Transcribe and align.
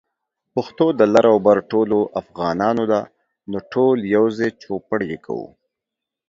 پښتو 0.55 0.85
د 0.99 1.01
لر 1.13 1.25
او 1.33 1.37
بر 1.47 1.57
ټولو 1.71 1.97
افغانانو 2.21 2.83
ده، 2.91 3.01
نو 3.49 3.57
ټول 3.73 3.97
يوځای 4.15 4.49
چوپړ 4.61 4.99
يې 5.11 5.17
کوو 5.25 5.49